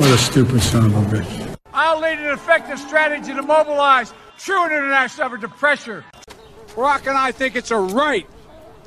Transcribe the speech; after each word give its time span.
What 0.00 0.12
a 0.12 0.16
stupid 0.16 0.62
son 0.62 0.86
of 0.86 0.96
a 0.96 1.16
bitch. 1.16 1.56
I'll 1.74 2.00
lead 2.00 2.20
an 2.20 2.32
effective 2.32 2.78
strategy 2.78 3.34
to 3.34 3.42
mobilize 3.42 4.14
true 4.38 4.64
international 4.64 5.26
effort 5.26 5.42
to 5.42 5.48
pressure. 5.48 6.06
Barack 6.68 7.06
and 7.06 7.18
I 7.18 7.32
think 7.32 7.54
it's 7.54 7.70
a 7.70 7.76
right 7.76 8.26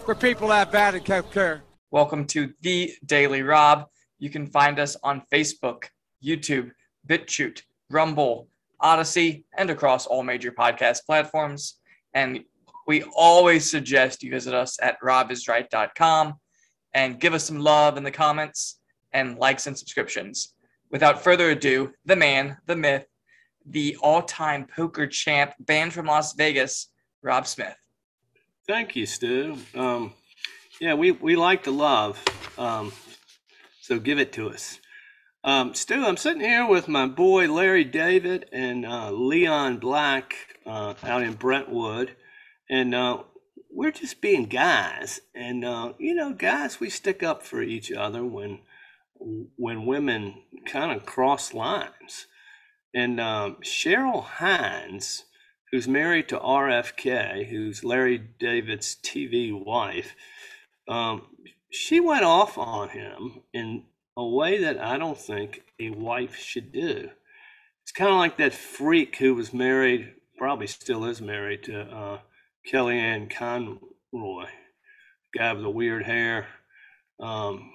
for 0.06 0.16
people 0.16 0.48
that 0.48 0.58
have 0.58 0.72
bad 0.72 1.08
health 1.08 1.32
care. 1.32 1.62
Welcome 1.92 2.26
to 2.30 2.52
The 2.62 2.94
Daily 3.06 3.44
Rob. 3.44 3.86
You 4.18 4.32
can 4.32 4.48
find 4.48 4.80
us 4.80 4.98
on 5.04 5.22
Facebook, 5.32 5.84
YouTube, 6.26 6.72
BitChute, 7.08 7.62
Rumble, 7.92 8.48
Odysee, 8.82 9.44
and 9.56 9.70
across 9.70 10.08
all 10.08 10.24
major 10.24 10.52
podcast 10.52 11.06
platforms. 11.06 11.76
And 12.16 12.44
we 12.88 13.04
always 13.16 13.70
suggest 13.70 14.24
you 14.24 14.32
visit 14.32 14.56
us 14.56 14.80
at 14.82 15.00
robisright.com 15.00 16.34
and 16.96 17.20
give 17.20 17.36
us 17.36 17.44
some 17.44 17.60
love 17.60 17.98
in 17.98 18.04
the 18.04 18.10
comments 18.10 18.80
and 19.12 19.38
likes 19.38 19.68
and 19.68 19.78
subscriptions. 19.78 20.53
Without 20.94 21.24
further 21.24 21.50
ado, 21.50 21.92
the 22.06 22.16
man, 22.16 22.56
the 22.68 22.76
myth, 22.76 23.08
the 23.66 23.98
all 24.00 24.22
time 24.22 24.68
poker 24.68 25.08
champ, 25.08 25.56
banned 25.60 25.92
from 25.92 26.06
Las 26.06 26.34
Vegas, 26.34 26.90
Rob 27.24 27.48
Smith. 27.48 27.76
Thank 28.68 28.96
you, 28.96 29.08
Stu. 29.08 29.58
Um, 29.74 30.14
yeah, 30.80 30.94
we, 30.94 31.10
we 31.10 31.36
like 31.36 31.64
to 31.64 31.72
love, 31.72 32.24
um, 32.60 32.94
so 33.82 33.98
give 33.98 34.20
it 34.20 34.32
to 34.34 34.52
us. 34.52 34.80
Um, 35.44 35.74
Stu, 35.74 36.06
I'm 36.06 36.16
sitting 36.16 36.42
here 36.42 36.68
with 36.68 36.88
my 36.88 37.08
boy 37.08 37.52
Larry 37.52 37.86
David 37.86 38.48
and 38.54 38.86
uh, 38.86 39.10
Leon 39.10 39.78
Black 39.78 40.36
uh, 40.68 40.94
out 41.02 41.24
in 41.24 41.34
Brentwood, 41.34 42.16
and 42.70 42.94
uh, 42.94 43.24
we're 43.72 43.92
just 43.92 44.22
being 44.22 44.46
guys. 44.46 45.22
And 45.34 45.66
uh, 45.66 45.94
you 45.98 46.14
know, 46.14 46.34
guys, 46.34 46.80
we 46.80 46.92
stick 46.92 47.24
up 47.24 47.42
for 47.42 47.64
each 47.64 47.92
other 47.92 48.24
when 48.24 48.60
when 49.58 49.86
women 49.86 50.36
kind 50.66 50.92
of 50.92 51.06
cross 51.06 51.54
lines. 51.54 52.28
And 52.94 53.20
um, 53.20 53.58
Cheryl 53.64 54.24
Hines, 54.24 55.26
who's 55.72 55.88
married 55.88 56.30
to 56.30 56.40
RFK, 56.40 57.50
who's 57.50 57.84
Larry 57.84 58.18
David's 58.18 58.96
TV 58.96 59.52
wife, 59.52 60.16
um, 60.88 61.28
she 61.72 62.00
went 62.00 62.24
off 62.24 62.58
on 62.58 62.90
him 62.90 63.42
in 63.54 63.86
a 64.16 64.26
way 64.26 64.60
that 64.60 64.78
I 64.78 64.98
don't 64.98 65.18
think 65.18 65.64
a 65.80 65.90
wife 65.90 66.36
should 66.36 66.72
do. 66.72 67.10
It's 67.82 67.92
kind 67.92 68.12
of 68.12 68.18
like 68.18 68.38
that 68.38 68.54
freak 68.54 69.18
who 69.18 69.34
was 69.34 69.54
married, 69.54 70.14
probably 70.38 70.68
still 70.68 71.06
is 71.06 71.20
married 71.20 71.64
to 71.64 71.82
uh, 71.82 72.20
Kellyanne 72.72 73.30
Conway, 73.30 74.50
guy 75.36 75.54
with 75.54 75.64
the 75.64 75.70
weird 75.70 76.04
hair. 76.04 76.48
Um, 77.20 77.73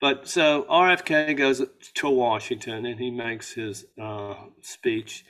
but 0.00 0.28
so 0.28 0.66
RFK 0.70 1.36
goes 1.36 1.62
to 1.94 2.10
Washington 2.10 2.86
and 2.86 2.98
he 2.98 3.10
makes 3.10 3.52
his 3.52 3.86
uh, 4.00 4.34
speech. 4.62 5.24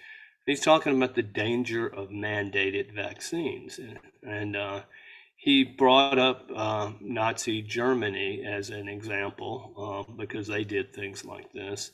He's 0.47 0.61
talking 0.61 0.97
about 0.97 1.15
the 1.15 1.23
danger 1.23 1.87
of 1.87 2.09
mandated 2.09 2.95
vaccines. 2.95 3.79
And, 4.23 4.57
uh, 4.57 4.83
he 5.41 5.65
brought 5.65 6.19
up 6.19 6.51
uh, 6.55 6.93
Nazi 7.01 7.63
Germany 7.63 8.45
as 8.47 8.69
an 8.69 8.89
example 8.89 10.07
uh, 10.09 10.13
because 10.13 10.47
they 10.47 10.65
did 10.65 10.93
things 10.93 11.25
like 11.25 11.51
this. 11.55 11.93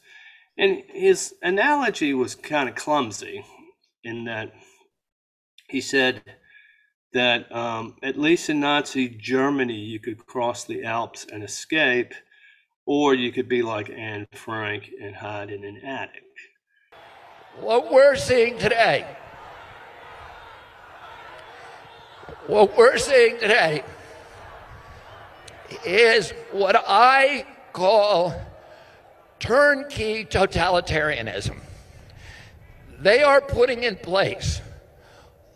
And 0.59 0.83
his 0.89 1.33
analogy 1.43 2.13
was 2.13 2.35
kind 2.35 2.69
of 2.69 2.75
clumsy 2.75 3.45
in 4.03 4.25
that 4.25 4.53
he 5.69 5.81
said 5.81 6.23
that 7.13 7.55
um, 7.55 7.97
at 8.03 8.19
least 8.19 8.51
in 8.51 8.59
Nazi 8.59 9.09
Germany, 9.09 9.79
you 9.79 10.01
could 10.01 10.27
cross 10.27 10.65
the 10.65 10.83
Alps 10.83 11.25
and 11.33 11.45
escape 11.45 12.15
or 12.87 13.15
you 13.15 13.33
could 13.33 13.49
be 13.49 13.63
like 13.63 13.91
Anne 13.91 14.29
Frank 14.33 14.91
and 15.03 15.15
hide 15.15 15.51
in 15.51 15.65
an 15.65 15.79
attic. 15.85 16.23
What 17.59 17.93
we're 17.93 18.17
seeing 18.17 18.59
today, 18.59 19.05
what 22.47 22.77
we're 22.77 22.97
seeing 22.99 23.39
today 23.39 23.83
is 25.85 26.31
what 26.53 26.77
I 26.87 27.45
call 27.73 28.41
turnkey 29.41 30.25
totalitarianism. 30.25 31.59
They 33.01 33.23
are 33.23 33.41
putting 33.41 33.83
in 33.83 33.97
place 33.97 34.61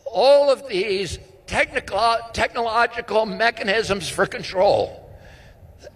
all 0.04 0.50
of 0.50 0.68
these 0.68 1.18
technical, 1.46 2.16
technological 2.32 3.24
mechanisms 3.24 4.08
for 4.08 4.26
control 4.26 4.99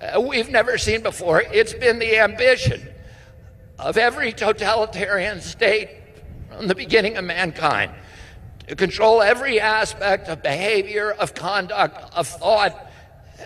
Uh, 0.01 0.21
we've 0.21 0.51
never 0.51 0.79
seen 0.79 1.03
before. 1.03 1.43
It's 1.43 1.75
been 1.75 1.99
the 1.99 2.19
ambition 2.19 2.89
of 3.79 3.97
every 3.97 4.33
totalitarian 4.33 5.41
state 5.41 5.91
from 6.51 6.69
the 6.69 6.75
beginning 6.75 7.17
of 7.17 7.25
mankind 7.25 7.93
to 8.69 8.77
control 8.77 9.21
every 9.21 9.61
aspect 9.61 10.29
of 10.29 10.43
behavior, 10.43 11.13
of 11.13 11.35
conduct, 11.35 12.15
of 12.15 12.27
thought, 12.27 12.91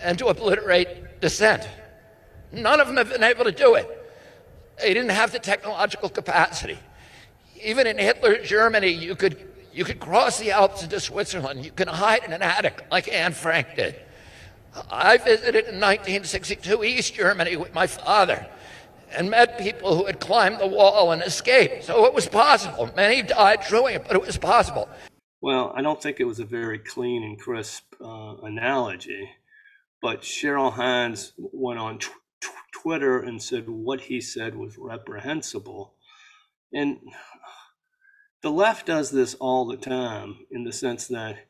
and 0.03 0.19
to 0.19 0.27
obliterate 0.27 1.21
dissent. 1.21 1.69
None 2.53 2.81
of 2.81 2.87
them 2.87 2.97
have 2.97 3.11
been 3.11 3.25
able 3.25 3.45
to 3.45 3.53
do 3.53 3.75
it. 3.75 3.87
They 4.81 4.95
didn't 4.95 5.11
have 5.11 5.33
the 5.33 5.41
technological 5.41 6.09
capacity. 6.09 6.79
Even 7.63 7.87
in 7.87 7.99
Hitler's 7.99 8.49
Germany, 8.49 8.91
you 8.91 9.17
could, 9.17 9.37
you 9.73 9.85
could 9.85 9.99
cross 9.99 10.39
the 10.39 10.53
Alps 10.53 10.85
into 10.85 11.01
Switzerland. 11.01 11.65
You 11.65 11.73
can 11.73 11.89
hide 11.89 12.23
in 12.23 12.33
an 12.33 12.43
attic 12.43 12.85
like 12.91 13.13
Anne 13.13 13.33
Frank 13.33 13.75
did. 13.75 13.97
I 14.91 15.17
visited 15.17 15.67
in 15.67 15.81
1962 15.81 16.85
East 16.85 17.15
Germany 17.15 17.57
with 17.57 17.75
my 17.75 17.87
father 17.87 18.47
and 19.17 19.31
met 19.31 19.59
people 19.59 19.97
who 19.97 20.07
had 20.07 20.21
climbed 20.21 20.61
the 20.61 20.67
wall 20.67 21.13
and 21.13 21.23
escaped. 21.23 21.85
So 21.85 22.05
it 22.05 22.15
was 22.15 22.27
possible. 22.27 22.91
Many 22.97 23.23
died 23.23 23.61
doing 23.69 23.97
it, 23.97 24.05
but 24.07 24.17
it 24.17 24.23
was 24.23 24.37
possible. 24.37 24.89
Well, 25.41 25.73
I 25.75 25.83
don't 25.83 26.03
think 26.03 26.21
it 26.21 26.25
was 26.25 26.41
a 26.41 26.45
very 26.45 26.79
clean 26.79 27.23
and 27.23 27.39
crisp 27.39 27.95
uh, 28.01 28.37
analogy, 28.43 29.31
but 30.03 30.23
Cheryl 30.23 30.73
Hines 30.73 31.33
went 31.37 31.79
on 31.79 31.99
t- 32.01 32.09
t- 32.43 32.49
Twitter 32.73 33.21
and 33.21 33.43
said 33.43 33.69
what 33.69 34.03
he 34.03 34.21
said 34.21 34.57
was 34.57 34.77
reprehensible. 34.77 35.95
And 36.73 36.99
the 38.43 38.51
left 38.51 38.87
does 38.87 39.11
this 39.11 39.35
all 39.35 39.67
the 39.67 39.77
time 39.77 40.39
in 40.51 40.65
the 40.65 40.73
sense 40.73 41.07
that 41.09 41.47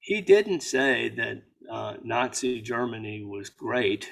he 0.00 0.20
didn't 0.20 0.62
say 0.62 1.08
that 1.10 1.42
uh, 1.70 1.94
Nazi 2.02 2.60
Germany 2.60 3.24
was 3.24 3.50
great. 3.50 4.08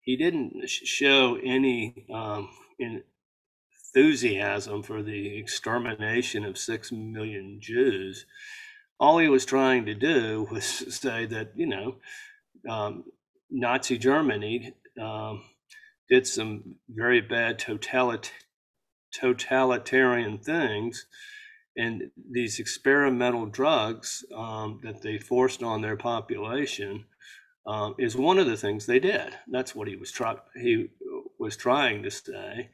He 0.00 0.16
didn't 0.16 0.68
show 0.68 1.38
any 1.42 2.06
um, 2.12 2.48
enthusiasm 3.94 4.82
for 4.82 5.02
the 5.02 5.36
extermination 5.38 6.44
of 6.44 6.58
six 6.58 6.92
million 6.92 7.58
Jews. 7.60 8.26
All 9.00 9.18
he 9.18 9.28
was 9.28 9.44
trying 9.44 9.86
to 9.86 9.94
do 9.94 10.48
was 10.50 10.64
say 11.00 11.26
that, 11.26 11.52
you 11.54 11.66
know, 11.66 11.96
um, 12.68 13.04
Nazi 13.50 13.98
Germany 13.98 14.74
um, 15.00 15.42
did 16.08 16.26
some 16.26 16.76
very 16.88 17.20
bad 17.20 17.58
totalit- 17.58 18.30
totalitarian 19.12 20.38
things 20.38 21.06
and 21.78 22.10
these 22.30 22.58
experimental 22.58 23.46
drugs 23.46 24.24
um, 24.34 24.80
that 24.82 25.00
they 25.00 25.16
forced 25.16 25.62
on 25.62 25.80
their 25.80 25.96
population 25.96 27.04
um, 27.66 27.94
is 27.98 28.16
one 28.16 28.38
of 28.38 28.46
the 28.46 28.56
things 28.56 28.84
they 28.84 28.98
did. 28.98 29.32
That's 29.46 29.74
what 29.74 29.86
he 29.86 29.94
was 29.94 30.10
trying 30.10 30.38
he 30.60 30.88
was 31.38 31.56
trying 31.56 32.02
to 32.02 32.10
say, 32.10 32.70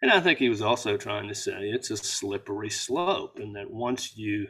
and 0.00 0.10
I 0.10 0.20
think 0.20 0.38
he 0.38 0.48
was 0.48 0.62
also 0.62 0.96
trying 0.96 1.28
to 1.28 1.34
say 1.34 1.68
it's 1.68 1.90
a 1.90 1.98
slippery 1.98 2.70
slope, 2.70 3.38
and 3.38 3.54
that 3.56 3.70
once 3.70 4.16
you 4.16 4.48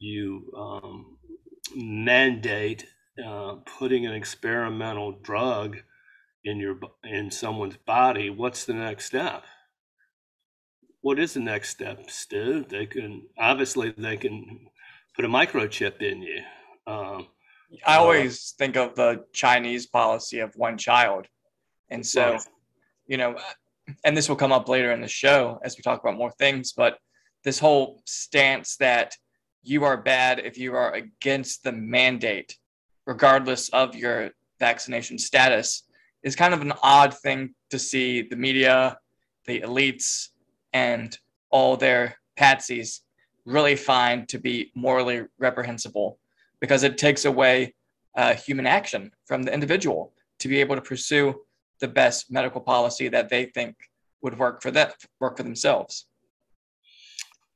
you 0.00 0.52
um, 0.56 1.16
mandate 1.76 2.86
uh, 3.24 3.56
putting 3.78 4.06
an 4.06 4.14
experimental 4.14 5.12
drug 5.12 5.78
in 6.44 6.58
your 6.58 6.80
in 7.04 7.30
someone's 7.30 7.76
body, 7.76 8.28
what's 8.28 8.64
the 8.64 8.74
next 8.74 9.04
step? 9.06 9.44
What 11.02 11.18
is 11.18 11.34
the 11.34 11.40
next 11.40 11.70
step, 11.70 12.10
Stu? 12.10 12.64
They 12.68 12.86
can 12.86 13.22
obviously 13.38 13.94
they 13.96 14.16
can 14.16 14.68
put 15.16 15.24
a 15.24 15.28
microchip 15.28 16.02
in 16.02 16.22
you. 16.22 16.42
Um, 16.86 17.28
I 17.86 17.96
uh, 17.96 18.00
always 18.00 18.54
uh, 18.54 18.64
think 18.64 18.76
of 18.76 18.94
the 18.94 19.24
Chinese 19.32 19.86
policy 19.86 20.40
of 20.40 20.54
one 20.56 20.76
child, 20.76 21.26
and 21.88 22.04
so 22.04 22.32
right. 22.32 22.46
you 23.06 23.16
know, 23.16 23.36
and 24.04 24.16
this 24.16 24.28
will 24.28 24.36
come 24.36 24.52
up 24.52 24.68
later 24.68 24.92
in 24.92 25.00
the 25.00 25.08
show 25.08 25.58
as 25.64 25.76
we 25.76 25.82
talk 25.82 26.00
about 26.00 26.16
more 26.16 26.32
things. 26.32 26.72
But 26.72 26.98
this 27.44 27.58
whole 27.58 28.02
stance 28.06 28.76
that 28.76 29.16
you 29.62 29.84
are 29.84 29.96
bad 29.96 30.38
if 30.38 30.58
you 30.58 30.74
are 30.74 30.92
against 30.92 31.62
the 31.62 31.72
mandate, 31.72 32.56
regardless 33.06 33.68
of 33.70 33.94
your 33.94 34.30
vaccination 34.58 35.18
status, 35.18 35.84
is 36.22 36.36
kind 36.36 36.52
of 36.52 36.60
an 36.60 36.72
odd 36.82 37.14
thing 37.14 37.54
to 37.70 37.78
see 37.78 38.22
the 38.22 38.36
media, 38.36 38.98
the 39.46 39.60
elites, 39.60 40.28
and 40.72 41.16
all 41.50 41.76
their 41.76 42.16
patsies 42.38 43.00
really 43.44 43.76
find 43.76 44.28
to 44.28 44.38
be 44.38 44.70
morally 44.74 45.22
reprehensible 45.38 46.18
because 46.60 46.82
it 46.82 46.98
takes 46.98 47.24
away 47.24 47.74
uh, 48.16 48.34
human 48.34 48.66
action 48.66 49.10
from 49.26 49.42
the 49.42 49.52
individual 49.52 50.12
to 50.38 50.48
be 50.48 50.60
able 50.60 50.74
to 50.74 50.82
pursue 50.82 51.34
the 51.80 51.88
best 51.88 52.30
medical 52.30 52.60
policy 52.60 53.08
that 53.08 53.28
they 53.28 53.46
think 53.46 53.76
would 54.22 54.38
work 54.38 54.62
for 54.62 54.70
them, 54.70 54.90
work 55.18 55.36
for 55.36 55.42
themselves. 55.42 56.06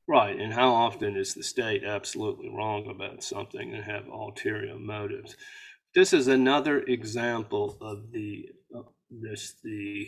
Right. 0.07 0.39
And 0.39 0.53
how 0.53 0.71
often 0.71 1.15
is 1.15 1.33
the 1.33 1.43
state 1.43 1.83
absolutely 1.83 2.49
wrong 2.49 2.87
about 2.89 3.23
something 3.23 3.73
and 3.73 3.83
have 3.83 4.07
ulterior 4.07 4.77
motives? 4.77 5.35
This 5.95 6.13
is 6.13 6.27
another 6.27 6.81
example 6.81 7.77
of 7.81 8.11
the 8.11 8.49
uh, 8.75 8.81
this 9.09 9.55
the 9.63 10.07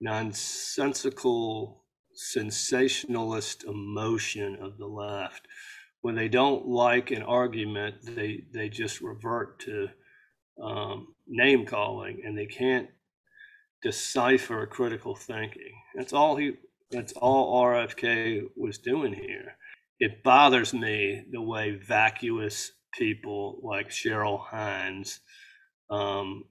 nonsensical 0.00 1.82
sensationalist 2.16 3.64
emotion 3.64 4.56
of 4.60 4.78
the 4.78 4.86
left. 4.86 5.46
When 6.00 6.14
they 6.14 6.28
don't 6.28 6.66
like 6.66 7.10
an 7.10 7.22
argument, 7.22 7.96
they 8.02 8.44
they 8.52 8.68
just 8.68 9.00
revert 9.00 9.60
to 9.60 9.88
um, 10.62 11.08
name 11.26 11.66
calling, 11.66 12.22
and 12.24 12.36
they 12.36 12.46
can't 12.46 12.88
decipher 13.82 14.66
critical 14.66 15.14
thinking. 15.14 15.72
That's 15.94 16.12
all 16.12 16.36
he 16.36 16.54
that's 16.90 17.12
all 17.12 17.62
RFK 17.64 18.42
was 18.56 18.78
doing 18.78 19.12
here. 19.12 19.56
It 19.98 20.22
bothers 20.22 20.72
me 20.72 21.24
the 21.32 21.40
way 21.42 21.72
vacuous 21.72 22.72
people 22.94 23.60
like 23.62 23.88
Cheryl 23.90 24.40
Hines 24.40 25.20
um, 25.90 26.44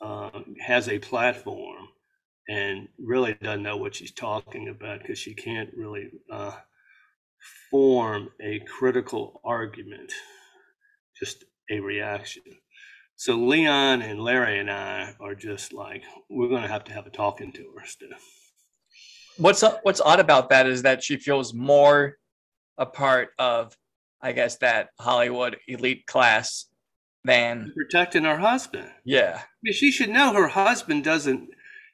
uh, 0.00 0.30
has 0.60 0.88
a 0.88 0.98
platform 0.98 1.88
and 2.48 2.88
really 2.98 3.34
doesn't 3.34 3.62
know 3.62 3.76
what 3.76 3.94
she's 3.94 4.12
talking 4.12 4.68
about 4.68 5.00
because 5.00 5.18
she 5.18 5.34
can't 5.34 5.70
really 5.76 6.10
uh, 6.30 6.52
form 7.70 8.30
a 8.42 8.60
critical 8.60 9.40
argument, 9.44 10.12
just 11.18 11.44
a 11.70 11.80
reaction. 11.80 12.42
So 13.16 13.36
Leon 13.36 14.02
and 14.02 14.20
Larry 14.20 14.58
and 14.58 14.70
I 14.70 15.14
are 15.20 15.34
just 15.34 15.72
like, 15.72 16.02
we're 16.28 16.48
going 16.48 16.62
to 16.62 16.68
have 16.68 16.84
to 16.84 16.92
have 16.92 17.06
a 17.06 17.10
talking 17.10 17.52
to 17.52 17.72
her 17.78 17.86
Stu. 17.86 18.08
What's 19.36 19.64
what's 19.82 20.00
odd 20.00 20.20
about 20.20 20.50
that 20.50 20.66
is 20.66 20.82
that 20.82 21.02
she 21.02 21.16
feels 21.16 21.52
more 21.52 22.18
a 22.78 22.86
part 22.86 23.30
of 23.38 23.76
i 24.20 24.32
guess 24.32 24.56
that 24.56 24.88
hollywood 24.98 25.56
elite 25.68 26.06
class 26.06 26.66
than 27.24 27.72
protecting 27.74 28.24
her 28.24 28.38
husband. 28.38 28.90
Yeah. 29.04 29.40
I 29.40 29.46
mean, 29.62 29.74
she 29.74 29.90
should 29.90 30.10
know 30.10 30.34
her 30.34 30.48
husband 30.48 31.04
doesn't 31.04 31.48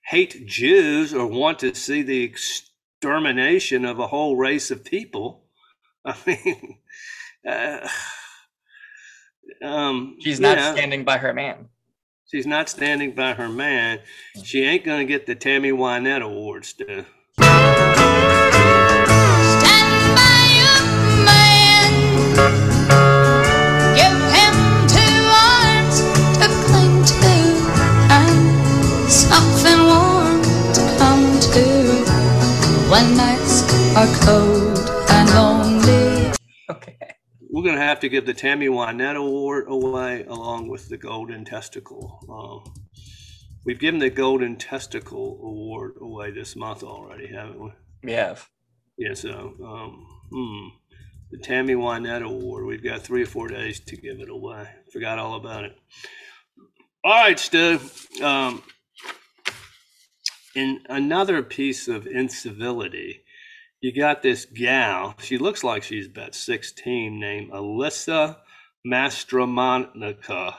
hate 0.07 0.47
jews 0.47 1.15
or 1.15 1.27
want 1.27 1.59
to 1.61 1.75
see 1.75 2.03
the 2.03 2.23
extermination 2.23 3.85
of 3.85 3.99
a 3.99 4.07
whole 4.09 4.37
race 4.37 4.71
of 4.71 4.85
people. 4.85 5.45
I 6.05 6.17
mean 6.27 6.79
uh, 7.47 7.89
um, 9.63 10.17
she's 10.21 10.41
not 10.41 10.59
standing 10.77 11.05
by 11.05 11.19
her 11.19 11.33
man. 11.33 11.69
She's 12.31 12.47
not 12.47 12.69
standing 12.69 13.13
by 13.13 13.35
her 13.35 13.49
man. 13.49 14.01
She 14.45 14.63
ain't 14.63 14.85
gonna 14.85 15.05
get 15.05 15.27
the 15.27 15.35
tammy 15.35 15.73
wynette 15.73 16.23
award 16.23 16.65
Stu 16.65 17.05
cold 34.25 34.79
and 35.11 35.31
lonely. 35.31 36.33
Okay. 36.71 36.97
We're 37.51 37.63
going 37.65 37.77
to 37.77 37.83
have 37.83 38.01
to 38.01 38.09
give 38.09 38.27
the 38.27 38.35
Tammy 38.35 38.69
Wynette 38.69 39.17
Award 39.17 39.65
away 39.69 40.25
along 40.25 40.69
with 40.69 40.89
the 40.89 40.97
Golden 40.97 41.45
Testicle. 41.45 42.21
Um, 42.29 42.75
we've 43.65 43.81
given 43.81 44.01
the 44.01 44.11
Golden 44.11 44.57
Testicle 44.57 45.41
Award 45.43 45.95
away 46.01 46.31
this 46.31 46.55
month 46.55 46.83
already, 46.83 47.27
haven't 47.29 47.61
we? 47.61 47.71
We 48.05 48.13
have. 48.13 48.49
Yeah, 48.97 49.15
so 49.15 49.55
um, 49.65 50.07
hmm, 50.31 50.69
the 51.31 51.39
Tammy 51.39 51.75
Wynette 51.75 52.23
Award, 52.23 52.67
we've 52.67 52.85
got 52.85 53.03
three 53.03 53.23
or 53.23 53.27
four 53.27 53.49
days 53.49 53.81
to 53.81 53.97
give 53.97 54.21
it 54.21 54.29
away. 54.29 54.69
Forgot 54.93 55.19
all 55.19 55.35
about 55.35 55.65
it. 55.65 55.77
All 57.03 57.13
right, 57.13 57.39
Stu. 57.39 57.81
Um, 58.23 58.63
in 60.55 60.81
another 60.89 61.43
piece 61.43 61.89
of 61.89 62.07
incivility, 62.07 63.25
you 63.81 63.95
got 63.95 64.23
this 64.23 64.45
gal. 64.45 65.15
She 65.19 65.39
looks 65.39 65.65
like 65.65 65.83
she's 65.83 66.07
about 66.07 66.35
16, 66.35 67.19
named 67.19 67.51
Alyssa 67.53 68.37
Mastromonaco. 68.87 70.55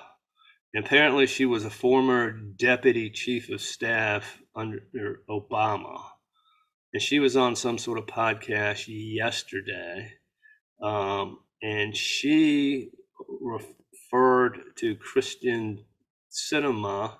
Apparently, 0.75 1.27
she 1.27 1.45
was 1.45 1.65
a 1.65 1.69
former 1.69 2.31
deputy 2.31 3.09
chief 3.09 3.49
of 3.49 3.61
staff 3.61 4.41
under 4.55 5.21
Obama. 5.29 6.01
And 6.93 7.01
she 7.01 7.19
was 7.19 7.37
on 7.37 7.55
some 7.55 7.77
sort 7.77 7.99
of 7.99 8.05
podcast 8.05 8.85
yesterday. 8.87 10.13
Um, 10.81 11.39
and 11.61 11.95
she 11.95 12.89
referred 13.39 14.59
to 14.77 14.95
Kyrsten 14.95 15.83
Sinema 16.31 17.17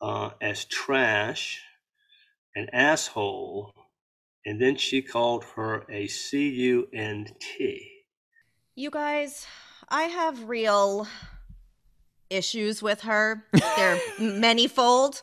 uh, 0.00 0.30
as 0.40 0.64
trash 0.64 1.62
an 2.56 2.68
asshole, 2.72 3.72
and 4.46 4.60
then 4.60 4.76
she 4.76 5.02
called 5.02 5.44
her 5.56 5.84
a 5.88 6.06
C 6.06 6.48
U 6.48 6.88
N 6.92 7.26
T. 7.38 7.90
You 8.74 8.90
guys, 8.90 9.46
I 9.88 10.02
have 10.02 10.48
real 10.48 11.06
issues 12.30 12.82
with 12.82 13.02
her. 13.02 13.44
They're 13.52 13.96
manyfold. 14.18 15.22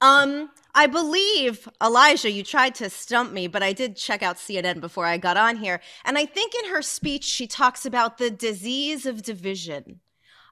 Um, 0.00 0.50
I 0.74 0.86
believe 0.86 1.68
Elijah, 1.82 2.30
you 2.30 2.44
tried 2.44 2.76
to 2.76 2.88
stump 2.88 3.32
me, 3.32 3.48
but 3.48 3.64
I 3.64 3.72
did 3.72 3.96
check 3.96 4.22
out 4.22 4.36
CNN 4.36 4.80
before 4.80 5.06
I 5.06 5.18
got 5.18 5.36
on 5.36 5.56
here, 5.56 5.80
and 6.04 6.16
I 6.16 6.24
think 6.24 6.52
in 6.54 6.70
her 6.70 6.82
speech 6.82 7.24
she 7.24 7.48
talks 7.48 7.84
about 7.84 8.18
the 8.18 8.30
disease 8.30 9.04
of 9.04 9.22
division. 9.22 10.00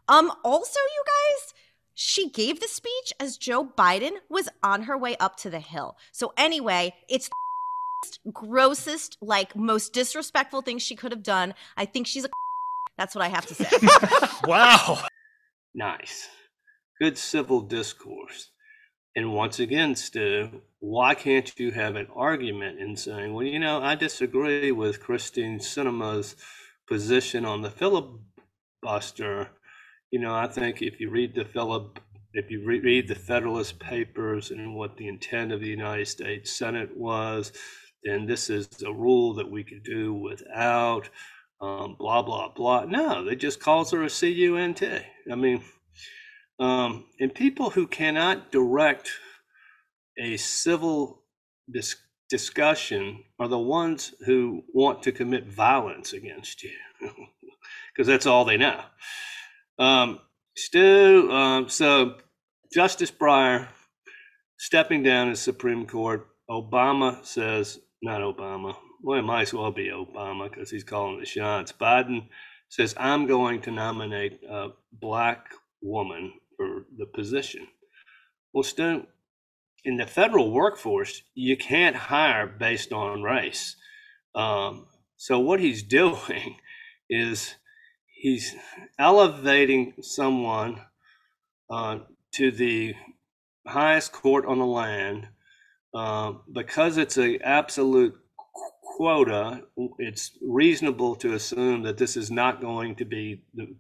Um, 0.09 0.33
also, 0.45 0.81
you 0.81 1.05
guys, 1.07 1.55
she 1.95 2.29
gave 2.29 2.61
the 2.61 2.69
speech 2.69 3.13
as 3.21 3.37
Joe 3.37 3.65
Biden 3.65 4.13
was 4.29 4.49
on 4.63 4.83
her 4.83 4.99
way 4.99 5.17
up 5.19 5.37
to 5.39 5.51
the 5.51 5.61
Hill. 5.61 5.97
So, 6.11 6.33
anyway, 6.37 6.95
it's 7.09 7.31
grossest, 8.33 9.17
like 9.21 9.57
most 9.57 9.93
disrespectful 9.93 10.63
thing 10.63 10.79
she 10.79 10.97
could 10.97 11.13
have 11.13 11.23
done. 11.23 11.55
I 11.77 11.85
think 11.85 12.07
she's 12.07 12.25
a. 12.25 12.29
That's 12.99 13.15
what 13.15 13.25
I 13.25 13.29
have 13.29 13.47
to 13.47 13.55
say. 13.55 13.69
wow. 14.47 15.03
Nice. 15.75 16.29
Good 17.01 17.19
civil 17.19 17.61
discourse. 17.61 18.51
And 19.15 19.33
once 19.33 19.61
again, 19.61 19.95
Stu, 19.95 20.63
why 20.79 21.15
can't 21.15 21.59
you 21.59 21.73
have 21.73 21.97
an 21.97 22.07
argument 22.15 22.81
in 22.81 22.97
saying, 22.97 23.35
well, 23.35 23.45
you 23.45 23.59
know, 23.59 23.83
I 23.83 23.95
disagree 23.97 24.73
with 24.73 25.03
Kyrsten 25.03 25.61
Sinema's 25.61 26.37
position 26.87 27.45
on 27.45 27.61
the 27.61 27.71
filibuster 27.71 29.51
you 30.11 30.21
know, 30.21 30.35
I 30.35 30.47
think 30.47 30.83
if 30.83 31.01
you 31.01 31.11
read 31.11 31.35
the 31.35 31.45
Philip, 31.45 31.99
if 32.33 32.51
you 32.51 32.65
re- 32.65 32.81
read 32.81 33.09
the 33.09 33.15
Federalist 33.15 33.79
Papers 33.79 34.51
and 34.51 34.75
what 34.75 34.97
the 34.97 35.09
intent 35.09 35.53
of 35.53 35.61
the 35.61 35.69
United 35.69 36.07
States 36.07 36.57
Senate 36.57 36.97
was, 36.97 37.53
then 38.07 38.27
this 38.27 38.49
is 38.51 38.69
a 38.83 38.93
rule 38.93 39.35
that 39.35 39.51
we 39.51 39.65
could 39.65 39.83
do 39.83 40.15
without. 40.15 41.09
Um, 41.61 41.97
blah 41.99 42.23
blah 42.23 42.49
blah. 42.55 42.85
No, 42.85 43.25
they 43.25 43.35
just 43.35 43.61
calls 43.61 43.91
her 43.91 44.03
a 44.03 44.11
CUNT. 44.11 44.83
I 44.83 45.35
mean, 45.35 45.63
um, 46.59 47.07
and 47.19 47.35
people 47.35 47.71
who 47.71 47.87
cannot 47.87 48.53
direct 48.53 49.11
a 50.19 50.37
civil 50.37 51.23
dis- 51.71 51.97
discussion 52.29 53.25
are 53.39 53.49
the 53.49 53.59
ones 53.59 54.15
who 54.27 54.63
want 54.75 55.03
to 55.05 55.13
commit 55.13 55.47
violence 55.47 56.13
against 56.13 56.63
you, 56.63 56.73
because 57.01 58.07
that's 58.07 58.27
all 58.27 58.45
they 58.45 58.57
know. 58.59 58.83
Um, 59.79 60.21
Stu, 60.57 61.31
um, 61.31 61.69
so 61.69 62.17
Justice 62.73 63.11
Breyer 63.11 63.69
stepping 64.59 65.03
down 65.03 65.31
as 65.31 65.41
Supreme 65.41 65.87
Court. 65.87 66.27
Obama 66.49 67.25
says, 67.25 67.81
not 68.03 68.21
Obama. 68.21 68.77
Well, 69.03 69.19
it 69.19 69.23
might 69.23 69.43
as 69.43 69.55
well 69.55 69.73
be 69.73 69.89
Obama 69.89 70.51
because 70.51 70.71
he's 70.71 70.85
calling 70.85 71.21
the 71.21 71.27
shots. 71.27 71.73
Biden 71.73 72.29
says, 72.69 72.95
I'm 72.99 73.27
going 73.27 73.63
to 73.63 73.71
nominate 73.71 74.41
a 74.49 74.69
black 74.93 75.47
woman 75.83 76.33
for 76.57 76.87
the 76.97 77.07
position. 77.07 77.67
Well, 78.53 78.65
Stu, 78.65 79.07
in 79.85 79.97
the 79.97 80.07
federal 80.07 80.51
workforce, 80.51 81.23
you 81.35 81.57
can't 81.57 81.97
hire 81.97 82.47
based 82.47 82.93
on 82.93 83.23
race. 83.23 83.77
Um, 84.35 84.87
so 85.17 85.39
what 85.39 85.61
he's 85.61 85.83
doing 86.01 86.57
is 87.09 87.55
he's 88.15 88.55
elevating 88.99 89.95
someone 90.01 90.81
uh, 91.71 91.99
to 92.35 92.51
the 92.51 92.95
highest 93.67 94.13
court 94.13 94.47
on 94.47 94.59
the 94.59 94.67
land 94.67 95.29
uh, 95.97 96.35
because 96.53 96.99
it's 96.99 97.17
an 97.17 97.39
absolute 97.43 98.15
quota. 98.83 99.63
It's 99.99 100.33
reasonable 100.43 101.17
to 101.17 101.33
assume 101.33 101.85
that 101.85 101.97
this 101.97 102.19
is 102.19 102.31
not 102.31 102.61
going 102.61 102.97
to 102.97 103.07
be 103.07 103.45
the, 103.55 103.75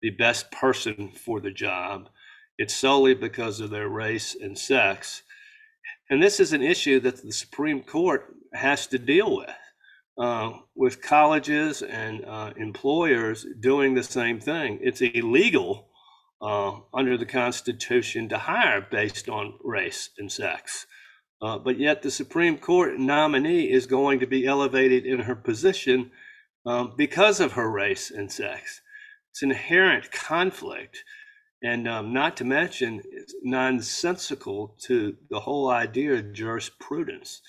the 0.00 0.08
best 0.10 0.50
person 0.52 1.10
for 1.10 1.38
the 1.38 1.50
job. 1.50 2.08
It's 2.56 2.74
solely 2.74 3.12
because 3.12 3.60
of 3.60 3.68
their 3.68 3.90
race 3.90 4.34
and 4.40 4.58
sex. 4.58 5.22
And 6.08 6.22
this 6.22 6.40
is 6.40 6.54
an 6.54 6.62
issue 6.62 6.98
that 7.00 7.22
the 7.22 7.30
Supreme 7.30 7.82
Court 7.82 8.34
has 8.54 8.86
to 8.86 8.98
deal 8.98 9.36
with, 9.36 9.50
uh, 10.16 10.52
with 10.74 11.02
colleges 11.02 11.82
and 11.82 12.24
uh, 12.24 12.52
employers 12.56 13.46
doing 13.60 13.94
the 13.94 14.02
same 14.02 14.40
thing. 14.40 14.78
It's 14.80 15.02
illegal 15.02 15.88
uh, 16.40 16.78
under 16.94 17.18
the 17.18 17.26
Constitution 17.26 18.30
to 18.30 18.38
hire 18.38 18.86
based 18.90 19.28
on 19.28 19.58
race 19.62 20.08
and 20.16 20.32
sex. 20.32 20.86
Uh, 21.42 21.58
but 21.58 21.78
yet, 21.78 22.02
the 22.02 22.10
Supreme 22.10 22.58
Court 22.58 22.98
nominee 22.98 23.70
is 23.70 23.86
going 23.86 24.20
to 24.20 24.26
be 24.26 24.46
elevated 24.46 25.06
in 25.06 25.20
her 25.20 25.34
position 25.34 26.10
um, 26.66 26.92
because 26.96 27.40
of 27.40 27.52
her 27.52 27.70
race 27.70 28.10
and 28.10 28.30
sex. 28.30 28.82
It's 29.30 29.42
an 29.42 29.50
inherent 29.50 30.12
conflict, 30.12 31.02
and 31.62 31.88
um, 31.88 32.12
not 32.12 32.36
to 32.38 32.44
mention, 32.44 33.00
it's 33.10 33.34
nonsensical 33.42 34.76
to 34.82 35.16
the 35.30 35.40
whole 35.40 35.70
idea 35.70 36.14
of 36.14 36.32
jurisprudence. 36.32 37.40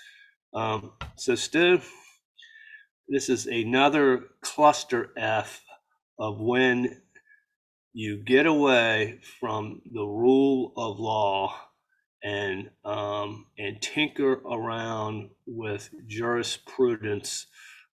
Um, 0.54 0.94
so, 1.18 1.36
Stu, 1.36 1.82
this 3.10 3.28
is 3.28 3.46
another 3.48 4.26
cluster 4.42 5.12
F 5.18 5.62
of 6.18 6.40
when 6.40 7.02
you 7.94 8.24
get 8.24 8.46
away 8.46 9.20
from 9.40 9.82
the 9.92 10.06
rule 10.06 10.72
of 10.78 10.98
law 11.00 11.54
and 12.24 12.70
um, 12.86 13.46
and 13.58 13.82
tinker 13.82 14.34
around 14.34 15.30
with 15.46 15.90
jurisprudence 16.08 17.48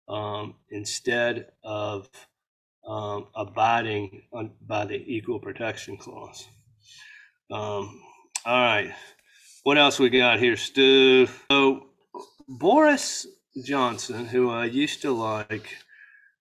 um, 0.08 0.54
instead 0.70 1.47
of 1.64 2.08
um, 2.87 3.26
abiding 3.35 4.23
on, 4.32 4.50
by 4.66 4.85
the 4.85 4.97
equal 4.97 5.38
protection 5.38 5.97
clause. 5.97 6.47
Um, 7.50 8.02
all 8.44 8.62
right, 8.62 8.94
what 9.64 9.78
else 9.78 9.99
we 9.99 10.11
got 10.11 10.38
here, 10.38 10.56
Stu? 10.56 11.28
So 11.50 11.87
Boris 12.49 13.26
Johnson, 13.64 14.26
who 14.26 14.50
I 14.50 14.66
used 14.66 15.02
to 15.02 15.12
like, 15.12 15.76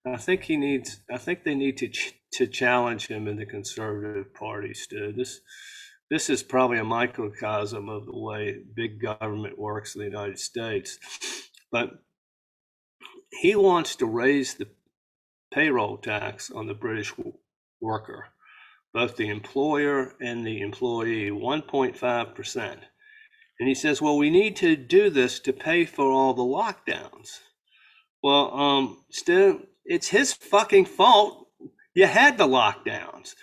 I 0.06 0.18
think 0.18 0.44
he 0.44 0.58
needs. 0.58 1.00
I 1.12 1.18
think 1.18 1.44
they 1.44 1.56
need 1.56 1.78
to 1.78 1.90
ch- 1.90 2.14
to 2.34 2.48
challenge 2.48 3.08
him 3.08 3.28
in 3.28 3.38
the 3.38 3.46
Conservative 3.46 4.34
Party, 4.34 4.74
Stu. 4.74 5.12
This 5.12 5.42
this 6.10 6.30
is 6.30 6.44
probably 6.44 6.78
a 6.80 6.84
microcosm 6.84 7.90
of 7.90 8.06
the 8.06 8.18
way 8.18 8.60
big 8.76 9.02
government 9.02 9.60
works 9.60 9.96
in 9.96 10.00
the 10.00 10.08
United 10.08 10.40
States. 10.40 10.98
But 11.72 11.92
he 13.42 13.56
wants 13.56 13.96
to 13.98 14.06
raise 14.06 14.56
the 14.56 14.68
payroll 15.54 15.98
tax 15.98 16.50
on 16.52 16.68
the 16.68 16.74
British 16.74 17.14
worker, 17.82 18.28
both 18.94 19.18
the 19.18 19.30
employer 19.30 20.14
and 20.22 20.46
the 20.46 20.62
employee, 20.62 21.30
1.5%. 21.30 22.78
And 23.60 23.68
he 23.68 23.76
says, 23.76 24.02
well, 24.02 24.18
we 24.18 24.30
need 24.30 24.56
to 24.58 24.76
do 24.76 25.10
this 25.10 25.40
to 25.42 25.54
pay 25.54 25.86
for 25.86 26.12
all 26.12 26.34
the 26.34 26.44
lockdowns. 26.44 27.40
Well, 28.24 28.54
um, 28.54 29.04
still, 29.10 29.60
it's 29.86 30.10
his 30.10 30.34
fucking 30.34 30.86
fault. 30.86 31.48
You 31.96 32.06
had 32.06 32.38
the 32.38 32.48
lockdowns. 32.48 33.36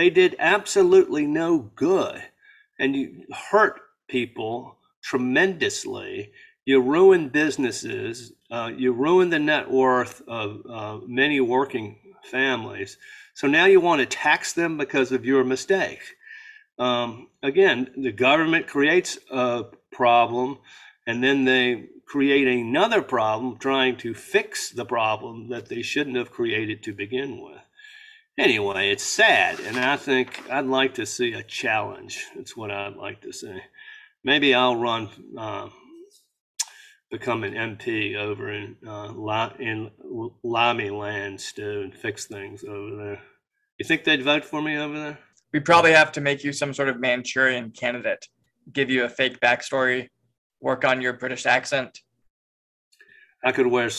They 0.00 0.08
did 0.08 0.34
absolutely 0.38 1.26
no 1.26 1.58
good. 1.58 2.22
And 2.78 2.96
you 2.96 3.26
hurt 3.50 3.82
people 4.08 4.78
tremendously. 5.02 6.32
You 6.64 6.80
ruin 6.80 7.28
businesses. 7.28 8.32
Uh, 8.50 8.70
you 8.74 8.92
ruin 8.92 9.28
the 9.28 9.38
net 9.38 9.70
worth 9.70 10.22
of 10.26 10.62
uh, 10.66 11.00
many 11.06 11.38
working 11.40 11.98
families. 12.24 12.96
So 13.34 13.46
now 13.46 13.66
you 13.66 13.78
want 13.78 14.00
to 14.00 14.06
tax 14.06 14.54
them 14.54 14.78
because 14.78 15.12
of 15.12 15.26
your 15.26 15.44
mistake. 15.44 16.00
Um, 16.78 17.28
again, 17.42 17.90
the 17.94 18.12
government 18.12 18.68
creates 18.68 19.18
a 19.30 19.66
problem 19.92 20.60
and 21.06 21.22
then 21.22 21.44
they 21.44 21.90
create 22.06 22.48
another 22.48 23.02
problem 23.02 23.58
trying 23.58 23.98
to 23.98 24.14
fix 24.14 24.70
the 24.70 24.86
problem 24.86 25.50
that 25.50 25.68
they 25.68 25.82
shouldn't 25.82 26.16
have 26.16 26.30
created 26.30 26.82
to 26.84 26.94
begin 26.94 27.38
with 27.42 27.60
anyway, 28.38 28.90
it's 28.90 29.04
sad, 29.04 29.60
and 29.60 29.76
I 29.78 29.96
think 29.96 30.42
I'd 30.50 30.66
like 30.66 30.94
to 30.94 31.06
see 31.06 31.32
a 31.32 31.42
challenge. 31.42 32.26
That's 32.36 32.56
what 32.56 32.70
I'd 32.70 32.96
like 32.96 33.20
to 33.22 33.32
see. 33.32 33.60
Maybe 34.24 34.54
I'll 34.54 34.76
run, 34.76 35.08
uh, 35.38 35.68
become 37.10 37.44
an 37.44 37.54
MP 37.54 38.16
over 38.16 38.52
in 38.52 38.76
uh, 38.86 39.12
in 39.58 39.90
Lammy 40.42 40.90
Land, 40.90 41.40
Stu, 41.40 41.82
and 41.82 41.94
fix 41.94 42.26
things 42.26 42.64
over 42.64 42.96
there. 42.96 43.22
You 43.78 43.84
think 43.84 44.04
they'd 44.04 44.22
vote 44.22 44.44
for 44.44 44.60
me 44.60 44.76
over 44.76 44.98
there? 44.98 45.18
We 45.52 45.60
probably 45.60 45.92
have 45.92 46.12
to 46.12 46.20
make 46.20 46.44
you 46.44 46.52
some 46.52 46.72
sort 46.72 46.88
of 46.88 47.00
Manchurian 47.00 47.70
candidate, 47.72 48.26
give 48.72 48.90
you 48.90 49.04
a 49.04 49.08
fake 49.08 49.40
backstory, 49.40 50.08
work 50.60 50.84
on 50.84 51.00
your 51.00 51.14
British 51.14 51.46
accent. 51.46 51.98
I 53.42 53.52
could 53.52 53.66
wear, 53.66 53.90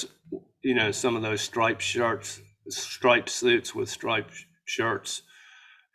you 0.61 0.75
know, 0.75 0.91
some 0.91 1.15
of 1.15 1.23
those 1.23 1.41
striped 1.41 1.81
shirts 1.81 2.39
striped 2.69 3.29
suits 3.29 3.73
with 3.75 3.89
striped 3.89 4.33
shirts 4.65 5.23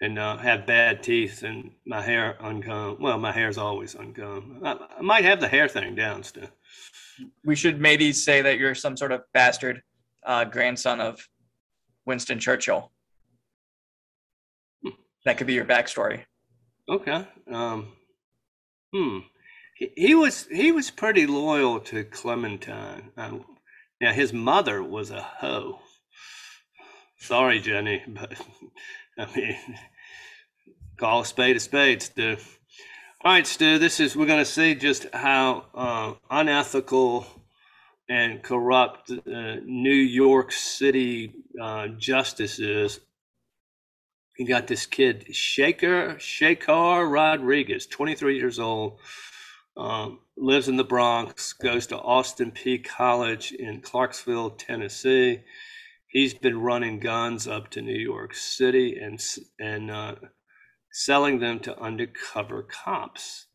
and 0.00 0.18
uh, 0.18 0.36
have 0.36 0.66
bad 0.66 1.02
teeth 1.02 1.42
and 1.42 1.70
my 1.86 2.02
hair 2.02 2.36
uncombed. 2.42 3.00
Well, 3.00 3.18
my 3.18 3.32
hair's 3.32 3.58
always 3.58 3.94
uncombed. 3.94 4.66
I, 4.66 4.76
I 4.98 5.02
might 5.02 5.24
have 5.24 5.40
the 5.40 5.48
hair 5.48 5.68
thing 5.68 5.94
down 5.94 6.22
Stu. 6.22 6.42
We 7.44 7.56
should 7.56 7.80
maybe 7.80 8.12
say 8.12 8.42
that 8.42 8.58
you're 8.58 8.74
some 8.74 8.96
sort 8.96 9.12
of 9.12 9.22
bastard 9.32 9.82
uh, 10.24 10.44
grandson 10.44 11.00
of 11.00 11.26
Winston 12.04 12.38
Churchill. 12.38 12.92
Hmm. 14.82 14.90
That 15.24 15.38
could 15.38 15.46
be 15.46 15.54
your 15.54 15.64
backstory. 15.64 16.24
Okay. 16.88 17.26
Um, 17.50 17.92
hmm. 18.92 19.20
He, 19.76 19.92
he 19.96 20.14
was 20.14 20.46
he 20.50 20.72
was 20.72 20.90
pretty 20.90 21.26
loyal 21.26 21.80
to 21.80 22.04
Clementine. 22.04 23.12
Now 23.16 24.12
his 24.12 24.32
mother 24.32 24.82
was 24.82 25.10
a 25.10 25.22
hoe. 25.22 25.80
Sorry, 27.18 27.60
Jennie, 27.60 28.02
but 28.06 28.34
I 29.18 29.26
mean, 29.34 29.56
call 30.96 31.22
a 31.22 31.26
spade 31.26 31.56
a 31.56 31.60
spade, 31.60 32.02
Stu. 32.02 32.36
All 33.24 33.32
right, 33.32 33.46
Stu, 33.46 33.78
this 33.78 33.98
is, 34.00 34.14
we're 34.14 34.26
going 34.26 34.38
to 34.38 34.44
see 34.44 34.74
just 34.74 35.06
how 35.12 35.64
uh, 35.74 36.14
unethical 36.30 37.26
and 38.08 38.42
corrupt 38.42 39.10
uh, 39.10 39.56
New 39.64 39.90
York 39.90 40.52
City 40.52 41.32
uh, 41.60 41.88
justice 41.88 42.58
is. 42.58 43.00
You 44.38 44.46
got 44.46 44.66
this 44.66 44.84
kid, 44.84 45.34
Shaker, 45.34 46.16
Shakar 46.18 47.10
Rodriguez, 47.10 47.86
23 47.86 48.36
years 48.36 48.58
old, 48.58 49.00
um, 49.78 50.20
lives 50.36 50.68
in 50.68 50.76
the 50.76 50.84
Bronx, 50.84 51.54
goes 51.54 51.86
to 51.88 51.98
Austin 51.98 52.52
Peay 52.52 52.84
College 52.84 53.52
in 53.52 53.80
Clarksville, 53.80 54.50
Tennessee 54.50 55.40
he's 56.16 56.32
been 56.32 56.58
running 56.58 56.98
guns 56.98 57.46
up 57.46 57.68
to 57.68 57.82
New 57.82 57.92
York 57.92 58.34
City 58.34 58.96
and 58.96 59.22
and 59.60 59.90
uh, 59.90 60.14
selling 60.90 61.40
them 61.40 61.60
to 61.60 61.78
undercover 61.78 62.62
cops. 62.62 63.48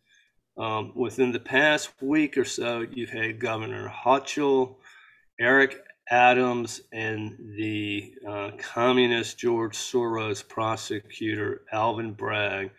Um, 0.60 0.92
within 0.96 1.32
the 1.32 1.40
past 1.40 1.90
week 2.02 2.38
or 2.38 2.46
so, 2.46 2.86
you've 2.92 3.10
had 3.10 3.40
Governor 3.40 3.92
Hochul, 3.92 4.76
Eric 5.40 5.76
Adams, 6.12 6.82
and 6.94 7.36
the 7.58 8.14
uh, 8.30 8.52
communist 8.60 9.40
George 9.40 9.76
Soros 9.76 10.48
prosecutor 10.48 11.64
Alvin 11.72 12.14
Bragg 12.14 12.70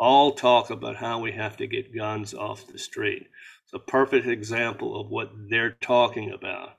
all 0.00 0.32
talk 0.32 0.70
about 0.70 0.96
how 0.96 1.20
we 1.20 1.32
have 1.32 1.58
to 1.58 1.66
get 1.66 1.94
guns 1.94 2.32
off 2.32 2.66
the 2.66 2.78
street. 2.78 3.26
It's 3.64 3.74
a 3.74 3.78
perfect 3.78 4.26
example 4.26 4.98
of 4.98 5.10
what 5.10 5.32
they're 5.50 5.76
talking 5.82 6.30
about. 6.30 6.77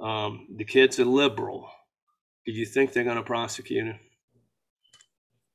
Um, 0.00 0.46
the 0.56 0.64
kid's 0.64 0.98
a 0.98 1.04
liberal. 1.04 1.70
Do 2.46 2.52
you 2.52 2.64
think 2.64 2.92
they're 2.92 3.04
going 3.04 3.16
to 3.16 3.22
prosecute 3.22 3.86
him? 3.86 3.98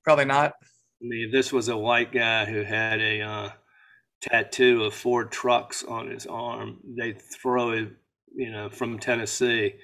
Probably 0.04 0.26
not. 0.26 0.54
I 1.02 1.06
mean, 1.08 1.32
this 1.32 1.52
was 1.52 1.68
a 1.68 1.78
white 1.78 2.12
guy 2.12 2.46
who 2.46 2.62
had 2.62 3.02
a 3.02 3.22
uh, 3.22 3.50
tattoo 4.22 4.84
of 4.84 4.94
four 4.94 5.26
trucks 5.26 5.84
on 5.84 6.10
his 6.10 6.26
arm, 6.26 6.80
they'd 6.98 7.22
throw 7.22 7.72
him, 7.72 7.98
you 8.36 8.52
know, 8.52 8.70
from 8.70 9.00
Tennessee, 9.00 9.76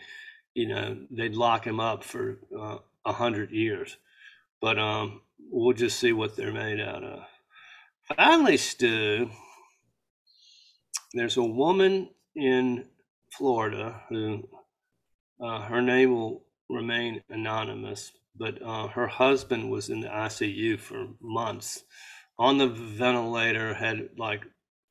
you 0.54 0.68
know, 0.68 0.98
they'd 1.12 1.36
lock 1.36 1.66
him 1.66 1.80
up 1.80 2.04
for 2.04 2.40
uh, 2.58 2.78
a 3.06 3.10
uh, 3.10 3.14
hundred 3.14 3.52
years. 3.52 3.98
But 4.62 4.78
um, 4.78 5.22
we'll 5.50 5.76
just 5.76 6.00
see 6.00 6.14
what 6.14 6.36
they're 6.36 6.54
made 6.54 6.80
out 6.80 7.04
of. 7.04 7.20
Finally, 8.16 8.58
Stu, 8.58 9.30
there's 11.14 11.38
a 11.38 11.44
woman 11.44 12.10
in 12.36 12.86
Florida, 13.32 14.02
who 14.10 14.48
uh, 15.42 15.62
her 15.62 15.82
name 15.82 16.14
will 16.14 16.44
remain 16.70 17.22
anonymous, 17.30 18.12
but 18.36 18.62
uh, 18.62 18.88
her 18.88 19.08
husband 19.08 19.70
was 19.70 19.90
in 19.90 20.02
the 20.02 20.08
ICU 20.08 20.80
for 20.80 21.08
months 21.20 21.84
on 22.38 22.58
the 22.58 22.68
ventilator, 22.68 23.74
had 23.74 24.10
like, 24.18 24.44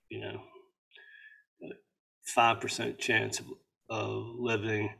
you 0.09 0.21
know, 0.21 0.41
5% 2.37 2.99
chance 2.99 3.41
of, 3.41 3.47
of 3.89 4.25
living. 4.39 4.95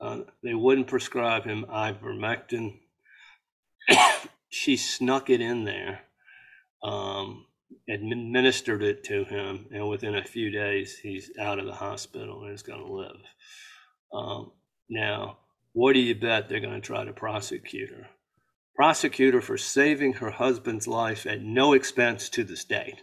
Uh, 0.00 0.20
they 0.42 0.54
wouldn't 0.54 0.86
prescribe 0.86 1.44
him 1.44 1.64
ivermectin. 1.70 2.78
she 4.48 4.76
snuck 4.76 5.30
it 5.30 5.40
in 5.40 5.64
there. 5.64 6.00
Um, 6.82 7.46
administered 7.88 8.82
it 8.82 9.04
to 9.04 9.24
him, 9.24 9.66
and 9.72 9.88
within 9.88 10.16
a 10.16 10.24
few 10.24 10.50
days, 10.50 10.98
he's 10.98 11.30
out 11.38 11.58
of 11.58 11.66
the 11.66 11.74
hospital 11.74 12.44
and 12.44 12.54
is 12.54 12.62
going 12.62 12.84
to 12.84 12.92
live. 12.92 13.20
Um, 14.12 14.52
now, 14.88 15.38
what 15.72 15.92
do 15.92 16.00
you 16.00 16.14
bet 16.14 16.48
they're 16.48 16.60
going 16.60 16.80
to 16.80 16.86
try 16.86 17.04
to 17.04 17.12
prosecute 17.12 17.90
her? 17.90 18.08
Prosecute 18.74 19.34
her 19.34 19.40
for 19.40 19.58
saving 19.58 20.14
her 20.14 20.30
husband's 20.30 20.86
life 20.86 21.26
at 21.26 21.42
no 21.42 21.72
expense 21.72 22.28
to 22.30 22.44
the 22.44 22.56
state. 22.56 23.02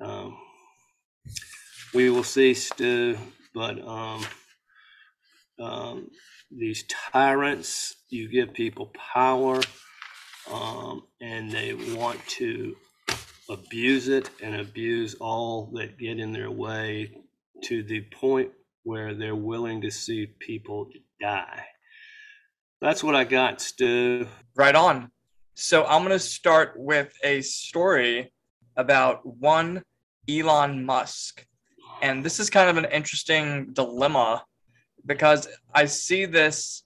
Um, 0.00 0.36
we 1.94 2.10
will 2.10 2.24
see, 2.24 2.54
Stu, 2.54 3.16
but 3.54 3.78
um, 3.86 4.26
um, 5.60 6.10
these 6.50 6.84
tyrants, 7.12 7.94
you 8.10 8.28
give 8.28 8.52
people 8.52 8.92
power, 9.12 9.60
um, 10.50 11.04
and 11.20 11.50
they 11.50 11.74
want 11.74 12.20
to 12.26 12.76
abuse 13.48 14.08
it 14.08 14.30
and 14.42 14.56
abuse 14.56 15.14
all 15.20 15.70
that 15.74 15.98
get 15.98 16.18
in 16.18 16.32
their 16.32 16.50
way 16.50 17.16
to 17.62 17.82
the 17.82 18.00
point 18.12 18.50
where 18.82 19.14
they're 19.14 19.34
willing 19.34 19.80
to 19.80 19.90
see 19.90 20.26
people 20.26 20.88
die. 21.20 21.64
That's 22.80 23.02
what 23.02 23.14
I 23.14 23.24
got, 23.24 23.60
Stu. 23.60 24.26
Right 24.56 24.74
on. 24.74 25.10
So 25.54 25.84
I'm 25.84 26.02
going 26.02 26.10
to 26.10 26.18
start 26.18 26.74
with 26.76 27.14
a 27.22 27.40
story 27.40 28.32
about 28.76 29.24
one 29.24 29.82
Elon 30.28 30.84
Musk. 30.84 31.46
And 32.02 32.24
this 32.24 32.40
is 32.40 32.50
kind 32.50 32.68
of 32.68 32.76
an 32.76 32.90
interesting 32.90 33.72
dilemma 33.72 34.44
because 35.06 35.48
I 35.74 35.84
see 35.84 36.24
this 36.24 36.84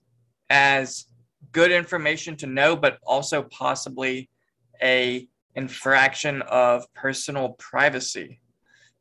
as 0.51 1.07
good 1.53 1.73
information 1.73 2.37
to 2.37 2.47
know, 2.47 2.77
but 2.77 2.99
also 3.07 3.43
possibly 3.43 4.29
a 4.83 5.27
infraction 5.59 6.41
of 6.43 6.87
personal 6.95 7.51
privacy. 7.59 8.41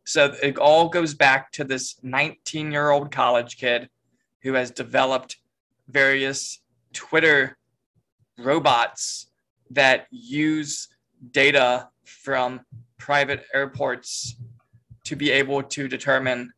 So 0.05 0.33
it 0.41 0.57
all 0.57 0.89
goes 0.89 1.13
back 1.13 1.51
to 1.53 1.63
this 1.63 1.95
19 2.01 2.71
year 2.71 2.89
old 2.89 3.11
college 3.11 3.57
kid 3.57 3.89
who 4.41 4.53
has 4.53 4.71
developed 4.71 5.37
various 5.87 6.61
Twitter 6.93 7.57
robots 8.39 9.27
that 9.69 10.07
use 10.09 10.87
data 11.31 11.89
from 12.05 12.61
private 12.97 13.45
airports 13.53 14.35
to 15.03 15.15
be 15.15 15.29
able 15.29 15.61
to 15.61 15.87
determine 15.87 16.51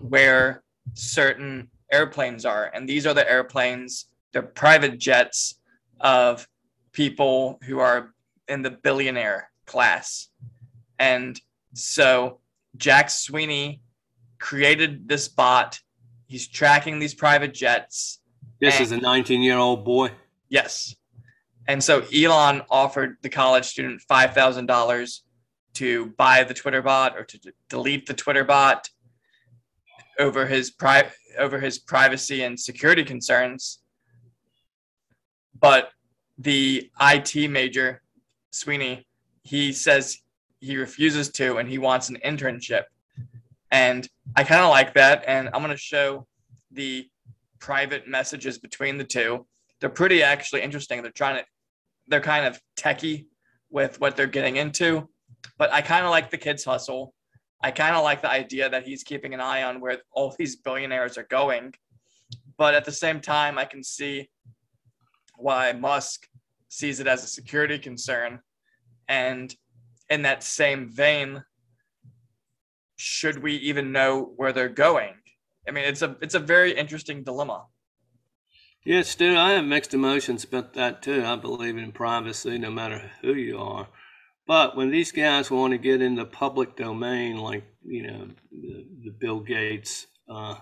where 0.00 0.62
certain 0.94 1.68
airplanes 1.92 2.46
are. 2.46 2.70
And 2.74 2.88
these 2.88 3.06
are 3.06 3.14
the 3.14 3.30
airplanes, 3.30 4.06
the 4.32 4.42
private 4.42 4.98
jets 4.98 5.60
of 6.00 6.48
people 6.92 7.58
who 7.66 7.78
are 7.78 8.13
in 8.48 8.62
the 8.62 8.70
billionaire 8.70 9.50
class. 9.66 10.28
And 10.98 11.40
so 11.74 12.40
Jack 12.76 13.10
Sweeney 13.10 13.82
created 14.38 15.08
this 15.08 15.28
bot. 15.28 15.80
He's 16.26 16.46
tracking 16.48 16.98
these 16.98 17.14
private 17.14 17.54
jets. 17.54 18.20
This 18.60 18.74
And- 18.76 18.82
is 18.82 18.92
a 18.92 18.98
19 18.98 19.40
year 19.40 19.56
old 19.58 19.84
boy. 19.84 20.12
Yes. 20.48 20.94
And 21.66 21.82
so 21.82 22.00
Elon 22.14 22.62
offered 22.68 23.16
the 23.22 23.30
college 23.30 23.64
student 23.64 24.02
$5,000 24.08 25.22
to 25.74 26.06
buy 26.18 26.44
the 26.44 26.54
Twitter 26.54 26.82
bot 26.82 27.16
or 27.16 27.24
to 27.24 27.38
d- 27.38 27.50
delete 27.68 28.06
the 28.06 28.14
Twitter 28.14 28.44
bot 28.44 28.90
over 30.18 30.46
his 30.46 30.70
pri- 30.70 31.10
over 31.38 31.58
his 31.58 31.78
privacy 31.78 32.42
and 32.44 32.60
security 32.60 33.02
concerns. 33.02 33.80
But 35.58 35.90
the 36.38 36.90
IT 37.00 37.48
major, 37.48 38.02
Sweeney, 38.54 39.06
he 39.42 39.72
says 39.72 40.18
he 40.60 40.76
refuses 40.76 41.30
to 41.32 41.58
and 41.58 41.68
he 41.68 41.78
wants 41.78 42.08
an 42.08 42.18
internship. 42.24 42.84
And 43.70 44.08
I 44.36 44.44
kind 44.44 44.62
of 44.62 44.70
like 44.70 44.94
that. 44.94 45.24
And 45.26 45.48
I'm 45.48 45.60
going 45.60 45.70
to 45.70 45.76
show 45.76 46.26
the 46.70 47.08
private 47.58 48.06
messages 48.06 48.58
between 48.58 48.98
the 48.98 49.04
two 49.04 49.46
they're 49.84 49.90
pretty 49.90 50.22
actually 50.22 50.62
interesting. 50.62 51.02
They're 51.02 51.10
trying 51.10 51.36
to, 51.36 51.44
they're 52.08 52.20
kind 52.20 52.46
of 52.46 52.58
techie 52.74 53.26
with 53.70 54.00
what 54.00 54.16
they're 54.16 54.26
getting 54.26 54.56
into, 54.56 55.08
but 55.58 55.70
I 55.74 55.82
kind 55.82 56.06
of 56.06 56.10
like 56.10 56.30
the 56.30 56.38
kid's 56.38 56.64
hustle. 56.64 57.12
I 57.62 57.70
kind 57.70 57.94
of 57.94 58.02
like 58.02 58.22
the 58.22 58.30
idea 58.30 58.70
that 58.70 58.86
he's 58.86 59.02
keeping 59.02 59.34
an 59.34 59.40
eye 59.40 59.62
on 59.62 59.80
where 59.80 59.98
all 60.10 60.34
these 60.38 60.56
billionaires 60.56 61.18
are 61.18 61.24
going. 61.24 61.74
But 62.56 62.74
at 62.74 62.86
the 62.86 62.92
same 62.92 63.20
time, 63.20 63.58
I 63.58 63.66
can 63.66 63.84
see 63.84 64.30
why 65.36 65.72
Musk 65.72 66.28
sees 66.70 66.98
it 67.00 67.06
as 67.06 67.22
a 67.22 67.26
security 67.26 67.78
concern. 67.78 68.40
And 69.08 69.54
in 70.10 70.22
that 70.22 70.42
same 70.42 70.88
vein, 70.88 71.44
should 72.96 73.42
we 73.42 73.56
even 73.56 73.92
know 73.92 74.32
where 74.36 74.52
they're 74.52 74.68
going? 74.68 75.14
I 75.66 75.70
mean, 75.70 75.84
it's 75.84 76.02
a 76.02 76.16
it's 76.20 76.34
a 76.34 76.40
very 76.40 76.72
interesting 76.72 77.24
dilemma. 77.24 77.66
Yeah, 78.84 79.00
Stu, 79.00 79.34
I 79.36 79.52
have 79.52 79.64
mixed 79.64 79.94
emotions 79.94 80.44
about 80.44 80.74
that 80.74 81.02
too. 81.02 81.24
I 81.24 81.36
believe 81.36 81.78
in 81.78 81.92
privacy 81.92 82.58
no 82.58 82.70
matter 82.70 83.10
who 83.22 83.32
you 83.34 83.58
are. 83.58 83.88
But 84.46 84.76
when 84.76 84.90
these 84.90 85.10
guys 85.10 85.50
want 85.50 85.72
to 85.72 85.78
get 85.78 86.02
in 86.02 86.16
the 86.16 86.26
public 86.26 86.76
domain, 86.76 87.38
like, 87.38 87.64
you 87.82 88.06
know, 88.06 88.28
the, 88.52 88.86
the 89.04 89.10
Bill 89.10 89.40
Gates 89.40 90.06
uh, 90.28 90.56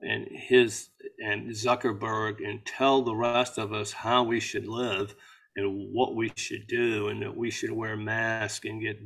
and 0.00 0.28
his 0.30 0.90
and 1.18 1.50
Zuckerberg, 1.50 2.44
and 2.44 2.64
tell 2.64 3.02
the 3.02 3.14
rest 3.14 3.58
of 3.58 3.72
us 3.72 3.92
how 3.92 4.22
we 4.22 4.38
should 4.38 4.66
live 4.66 5.14
and 5.56 5.92
what 5.92 6.14
we 6.14 6.32
should 6.36 6.66
do, 6.66 7.08
and 7.08 7.22
that 7.22 7.36
we 7.36 7.50
should 7.50 7.70
wear 7.72 7.96
masks 7.96 8.64
and 8.64 8.80
get 8.80 8.98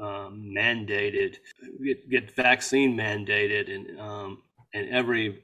um, 0.00 0.52
mandated, 0.56 1.36
get, 1.82 2.08
get 2.10 2.34
vaccine 2.36 2.96
mandated, 2.96 3.74
and 3.74 3.98
um, 3.98 4.42
and 4.74 4.88
every 4.90 5.42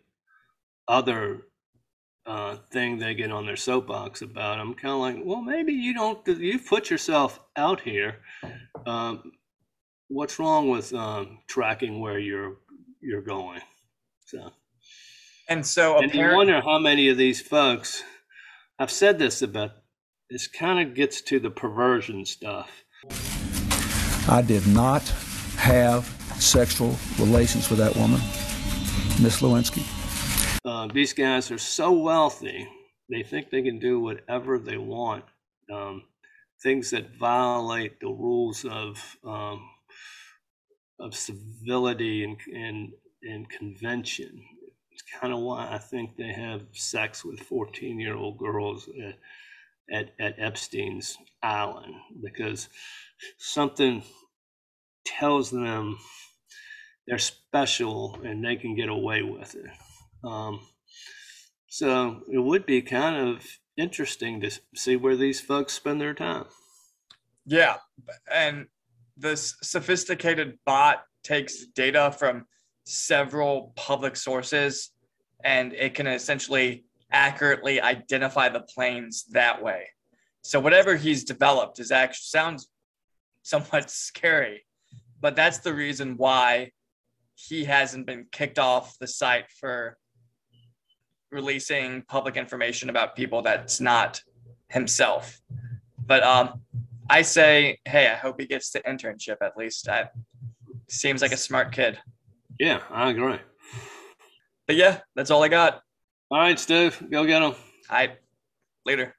other 0.89 1.43
uh, 2.27 2.57
thing 2.71 2.99
they 2.99 3.15
get 3.15 3.33
on 3.33 3.47
their 3.47 3.57
soapbox 3.57 4.23
about. 4.23 4.59
I'm 4.59 4.75
kind 4.75 4.93
of 4.93 5.01
like, 5.01 5.17
well, 5.25 5.43
maybe 5.43 5.73
you 5.73 5.95
don't. 5.95 6.27
You've 6.27 6.67
put 6.67 6.91
yourself 6.91 7.41
out 7.57 7.81
here. 7.81 8.19
Um, 8.87 9.33
what's 10.09 10.39
wrong 10.39 10.69
with 10.69 10.93
um, 10.93 11.39
tracking 11.49 12.01
where 12.01 12.19
you're 12.19 12.59
you're 13.01 13.23
going? 13.23 13.61
So, 14.27 14.51
And 15.49 15.67
so 15.67 15.99
and 15.99 16.15
you 16.15 16.35
wonder 16.35 16.61
how 16.61 16.79
many 16.79 17.09
of 17.09 17.17
these 17.17 17.41
folks. 17.41 18.03
I've 18.79 18.91
said 18.91 19.19
this 19.19 19.43
about. 19.43 19.73
This 20.33 20.47
kind 20.47 20.81
of 20.81 20.95
gets 20.95 21.21
to 21.21 21.39
the 21.39 21.51
perversion 21.51 22.25
stuff. 22.25 22.85
I 24.27 24.41
did 24.41 24.67
not 24.67 25.03
have 25.59 26.07
sexual 26.41 26.97
relations 27.19 27.69
with 27.69 27.79
that 27.81 27.95
woman, 27.97 28.19
Miss 29.23 29.43
Lewinsky. 29.43 29.85
uh, 30.65 30.87
these 30.87 31.13
guys 31.13 31.51
are 31.51 31.59
so 31.59 31.93
wealthy, 31.93 32.67
they 33.11 33.23
think 33.23 33.51
they 33.51 33.61
can 33.61 33.79
do 33.79 34.01
whatever 34.01 34.59
they 34.59 34.79
want. 34.79 35.27
Um, 35.71 36.05
things 36.63 36.93
that 36.93 37.15
violate 37.19 38.01
the 38.01 38.09
rules 38.09 38.65
of 38.65 39.19
um, 39.27 39.69
of 40.99 41.15
civility 41.15 42.25
and 42.25 42.39
and 42.55 42.93
and 43.23 43.51
convention. 43.51 44.43
It's 44.93 45.03
kind 45.21 45.35
of 45.35 45.41
why 45.41 45.69
I 45.71 45.77
think 45.77 46.17
they 46.17 46.33
have 46.33 46.63
sex 46.73 47.23
with 47.23 47.39
fourteen 47.39 48.01
year 48.01 48.17
old 48.17 48.39
girls 48.39 48.89
at, 48.89 49.19
at 49.91 50.13
at 50.21 50.39
Epstein's 50.39 51.17
island 51.43 51.95
because 52.23 52.69
something 53.39 54.03
tells 55.05 55.51
them 55.51 55.99
they're 57.07 57.19
special 57.19 58.19
and 58.25 58.45
they 58.45 58.57
can 58.57 58.75
get 58.77 58.89
away 58.89 59.23
with 59.23 59.55
it. 59.55 59.71
Um, 60.25 60.61
so 61.69 62.23
it 62.33 62.39
would 62.39 62.67
be 62.67 62.83
kind 62.83 63.17
of 63.17 63.45
interesting 63.77 64.41
to 64.41 64.51
see 64.75 64.97
where 64.97 65.17
these 65.17 65.41
folks 65.41 65.73
spend 65.73 66.01
their 66.01 66.15
time. 66.15 66.45
Yeah, 67.45 67.77
and 68.33 68.67
this 69.17 69.57
sophisticated 69.63 70.59
bot 70.65 71.05
takes 71.25 71.67
data 71.67 72.15
from 72.17 72.47
several 72.85 73.73
public 73.77 74.17
sources 74.17 74.91
and 75.45 75.73
it 75.73 75.95
can 75.95 76.07
essentially 76.07 76.85
accurately 77.13 77.81
identify 77.81 78.49
the 78.49 78.61
planes 78.61 79.25
that 79.31 79.63
way. 79.63 79.89
So 80.43 80.59
whatever 80.59 80.97
he's 80.97 81.25
developed 81.25 81.79
is 81.79 81.91
actually 81.91 82.25
sounds 82.25 82.69
somewhat 83.43 83.91
scary, 83.91 84.65
but 85.21 85.37
that's 85.37 85.59
the 85.59 85.75
reason 85.75 86.17
why 86.17 86.73
he 87.35 87.65
hasn't 87.65 88.07
been 88.07 88.27
kicked 88.31 88.59
off 88.59 88.99
the 88.99 89.07
site 89.07 89.51
for 89.51 89.97
releasing 91.31 92.03
public 92.03 92.37
information 92.37 92.91
about 92.91 93.17
people 93.17 93.43
that's 93.43 93.81
not 93.81 94.21
himself. 94.69 95.41
But 96.07 96.23
um 96.23 96.61
I 97.11 97.23
say, 97.23 97.79
hey, 97.85 98.09
I 98.09 98.15
hope 98.15 98.41
he 98.41 98.47
gets 98.47 98.71
the 98.71 98.81
internship 98.81 99.37
at 99.43 99.57
least. 99.57 99.89
I 99.89 100.09
seems 100.89 101.23
like 101.23 101.33
a 101.33 101.37
smart 101.37 101.73
kid. 101.73 101.99
Yeah, 102.59 102.81
I 102.91 103.11
agree. 103.11 103.39
But 104.67 104.77
yeah, 104.77 105.01
that's 105.15 105.31
all 105.31 105.43
I 105.43 105.49
got. 105.49 105.83
All 106.33 106.39
right, 106.39 106.59
Steve, 106.59 107.11
go 107.11 107.27
get 107.27 107.41
them. 107.41 107.55
I 107.91 108.13
later. 108.87 109.15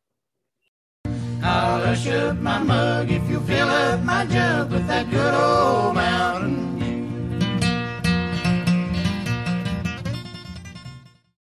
How 1.42 1.80
hush 1.86 2.08
up 2.08 2.38
my 2.38 2.58
mug 2.58 3.12
if 3.12 3.30
you 3.30 3.40
fill 3.42 3.70
up 3.70 4.00
my 4.00 4.26
jug 4.26 4.72
with 4.72 4.88
that 4.88 5.12
good 5.12 5.36
old 5.36 5.94
mountain 5.94 6.63